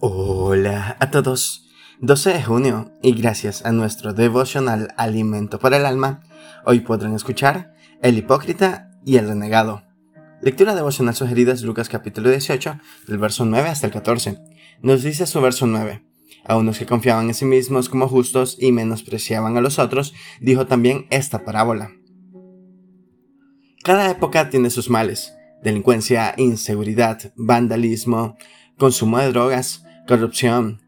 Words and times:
Hola 0.00 0.96
a 1.00 1.10
todos. 1.10 1.68
12 1.98 2.34
de 2.34 2.42
junio 2.44 2.92
y 3.02 3.14
gracias 3.14 3.64
a 3.64 3.72
nuestro 3.72 4.12
devocional 4.12 4.94
Alimento 4.96 5.58
para 5.58 5.76
el 5.76 5.86
Alma, 5.86 6.22
hoy 6.64 6.78
podrán 6.78 7.16
escuchar 7.16 7.74
El 8.00 8.16
Hipócrita 8.16 8.92
y 9.04 9.16
el 9.16 9.26
Renegado. 9.26 9.82
Lectura 10.40 10.76
devocional 10.76 11.16
sugerida 11.16 11.52
es 11.52 11.62
Lucas 11.62 11.88
capítulo 11.88 12.30
18, 12.30 12.78
del 13.08 13.18
verso 13.18 13.44
9 13.44 13.70
hasta 13.70 13.88
el 13.88 13.92
14. 13.92 14.38
Nos 14.82 15.02
dice 15.02 15.26
su 15.26 15.40
verso 15.40 15.66
9. 15.66 16.06
A 16.44 16.56
unos 16.56 16.78
que 16.78 16.86
confiaban 16.86 17.26
en 17.26 17.34
sí 17.34 17.44
mismos 17.44 17.88
como 17.88 18.06
justos 18.06 18.56
y 18.60 18.70
menospreciaban 18.70 19.56
a 19.56 19.60
los 19.60 19.80
otros, 19.80 20.14
dijo 20.40 20.68
también 20.68 21.08
esta 21.10 21.44
parábola. 21.44 21.90
Cada 23.82 24.08
época 24.12 24.48
tiene 24.48 24.70
sus 24.70 24.90
males. 24.90 25.34
Delincuencia, 25.64 26.34
inseguridad, 26.36 27.32
vandalismo, 27.34 28.36
consumo 28.76 29.18
de 29.18 29.32
drogas, 29.32 29.82
corrupción. 30.08 30.80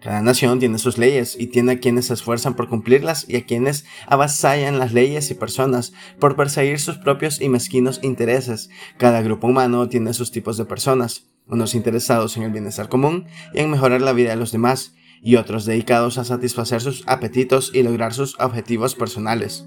Cada 0.00 0.22
nación 0.22 0.60
tiene 0.60 0.78
sus 0.78 0.96
leyes 0.96 1.36
y 1.38 1.48
tiene 1.48 1.72
a 1.72 1.78
quienes 1.80 2.06
se 2.06 2.14
esfuerzan 2.14 2.54
por 2.54 2.68
cumplirlas 2.68 3.28
y 3.28 3.34
a 3.34 3.44
quienes 3.44 3.84
avasallan 4.06 4.78
las 4.78 4.92
leyes 4.92 5.30
y 5.32 5.34
personas 5.34 5.92
por 6.20 6.36
perseguir 6.36 6.78
sus 6.78 6.96
propios 6.96 7.40
y 7.40 7.48
mezquinos 7.48 7.98
intereses. 8.04 8.70
Cada 8.96 9.20
grupo 9.22 9.48
humano 9.48 9.88
tiene 9.88 10.14
sus 10.14 10.30
tipos 10.30 10.56
de 10.56 10.64
personas, 10.64 11.26
unos 11.48 11.74
interesados 11.74 12.36
en 12.36 12.44
el 12.44 12.52
bienestar 12.52 12.88
común 12.88 13.26
y 13.52 13.58
en 13.58 13.70
mejorar 13.70 14.00
la 14.00 14.12
vida 14.12 14.30
de 14.30 14.36
los 14.36 14.52
demás, 14.52 14.94
y 15.20 15.34
otros 15.34 15.64
dedicados 15.64 16.16
a 16.16 16.24
satisfacer 16.24 16.80
sus 16.80 17.02
apetitos 17.08 17.72
y 17.74 17.82
lograr 17.82 18.14
sus 18.14 18.38
objetivos 18.38 18.94
personales. 18.94 19.66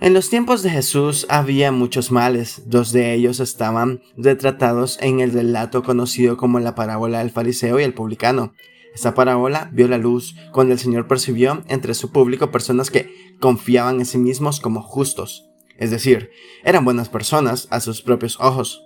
En 0.00 0.14
los 0.14 0.30
tiempos 0.30 0.62
de 0.62 0.70
Jesús 0.70 1.26
había 1.28 1.72
muchos 1.72 2.10
males, 2.10 2.62
dos 2.64 2.90
de 2.90 3.12
ellos 3.12 3.38
estaban 3.38 4.00
retratados 4.16 4.96
en 5.02 5.20
el 5.20 5.30
relato 5.30 5.82
conocido 5.82 6.38
como 6.38 6.58
la 6.58 6.74
parábola 6.74 7.18
del 7.18 7.30
fariseo 7.30 7.78
y 7.78 7.82
el 7.82 7.92
publicano. 7.92 8.54
Esta 8.94 9.12
parábola 9.12 9.68
vio 9.74 9.88
la 9.88 9.98
luz 9.98 10.36
cuando 10.52 10.72
el 10.72 10.78
Señor 10.78 11.06
percibió 11.06 11.62
entre 11.68 11.92
su 11.92 12.12
público 12.12 12.50
personas 12.50 12.90
que 12.90 13.14
confiaban 13.40 13.98
en 13.98 14.06
sí 14.06 14.16
mismos 14.16 14.60
como 14.60 14.80
justos, 14.80 15.50
es 15.76 15.90
decir, 15.90 16.30
eran 16.64 16.86
buenas 16.86 17.10
personas 17.10 17.68
a 17.70 17.80
sus 17.80 18.00
propios 18.00 18.40
ojos. 18.40 18.82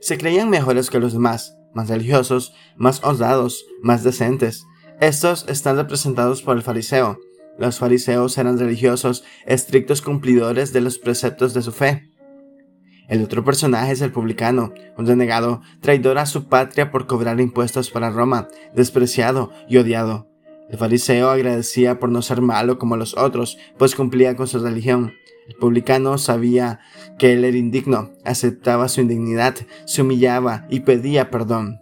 Se 0.00 0.16
creían 0.16 0.48
mejores 0.48 0.88
que 0.88 1.00
los 1.00 1.12
demás, 1.12 1.54
más 1.74 1.90
religiosos, 1.90 2.54
más 2.76 3.04
honrados, 3.04 3.66
más 3.82 4.04
decentes. 4.04 4.64
Estos 5.00 5.44
están 5.48 5.76
representados 5.76 6.40
por 6.40 6.56
el 6.56 6.62
fariseo, 6.62 7.18
los 7.58 7.78
fariseos 7.78 8.36
eran 8.38 8.58
religiosos, 8.58 9.24
estrictos 9.46 10.02
cumplidores 10.02 10.72
de 10.72 10.80
los 10.80 10.98
preceptos 10.98 11.54
de 11.54 11.62
su 11.62 11.72
fe. 11.72 12.10
El 13.08 13.22
otro 13.22 13.44
personaje 13.44 13.92
es 13.92 14.00
el 14.00 14.12
publicano, 14.12 14.72
un 14.96 15.06
renegado, 15.06 15.62
traidor 15.80 16.18
a 16.18 16.26
su 16.26 16.48
patria 16.48 16.90
por 16.90 17.06
cobrar 17.06 17.40
impuestos 17.40 17.90
para 17.90 18.10
Roma, 18.10 18.48
despreciado 18.74 19.52
y 19.68 19.76
odiado. 19.76 20.28
El 20.68 20.78
fariseo 20.78 21.30
agradecía 21.30 22.00
por 22.00 22.10
no 22.10 22.22
ser 22.22 22.40
malo 22.40 22.78
como 22.78 22.96
los 22.96 23.16
otros, 23.16 23.58
pues 23.78 23.94
cumplía 23.94 24.34
con 24.34 24.48
su 24.48 24.58
religión. 24.58 25.12
El 25.46 25.54
publicano 25.54 26.18
sabía 26.18 26.80
que 27.18 27.32
él 27.32 27.44
era 27.44 27.56
indigno, 27.56 28.10
aceptaba 28.24 28.88
su 28.88 29.00
indignidad, 29.00 29.54
se 29.84 30.02
humillaba 30.02 30.66
y 30.68 30.80
pedía 30.80 31.30
perdón. 31.30 31.80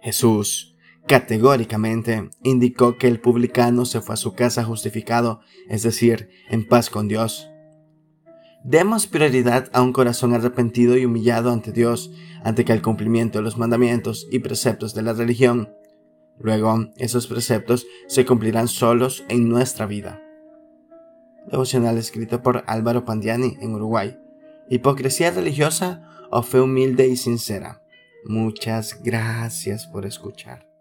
Jesús 0.00 0.71
categóricamente 1.06 2.30
indicó 2.42 2.96
que 2.96 3.08
el 3.08 3.20
publicano 3.20 3.84
se 3.84 4.00
fue 4.00 4.14
a 4.14 4.16
su 4.16 4.34
casa 4.34 4.64
justificado, 4.64 5.40
es 5.68 5.82
decir, 5.82 6.28
en 6.48 6.66
paz 6.66 6.90
con 6.90 7.08
Dios. 7.08 7.48
Demos 8.64 9.08
prioridad 9.08 9.68
a 9.72 9.82
un 9.82 9.92
corazón 9.92 10.34
arrepentido 10.34 10.96
y 10.96 11.04
humillado 11.04 11.50
ante 11.50 11.72
Dios, 11.72 12.12
ante 12.44 12.64
que 12.64 12.72
el 12.72 12.82
cumplimiento 12.82 13.38
de 13.38 13.44
los 13.44 13.58
mandamientos 13.58 14.28
y 14.30 14.38
preceptos 14.38 14.94
de 14.94 15.02
la 15.02 15.12
religión. 15.12 15.74
Luego, 16.38 16.88
esos 16.96 17.26
preceptos 17.26 17.86
se 18.06 18.24
cumplirán 18.24 18.68
solos 18.68 19.24
en 19.28 19.48
nuestra 19.48 19.86
vida. 19.86 20.22
Devocional 21.50 21.98
escrito 21.98 22.40
por 22.40 22.62
Álvaro 22.68 23.04
Pandiani 23.04 23.56
en 23.60 23.74
Uruguay. 23.74 24.16
Hipocresía 24.68 25.32
religiosa 25.32 26.08
o 26.30 26.42
fe 26.42 26.60
humilde 26.60 27.08
y 27.08 27.16
sincera. 27.16 27.82
Muchas 28.24 29.02
gracias 29.02 29.88
por 29.88 30.06
escuchar. 30.06 30.71